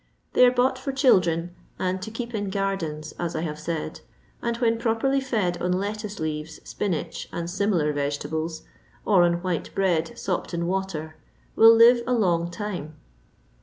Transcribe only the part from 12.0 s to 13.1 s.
a long time.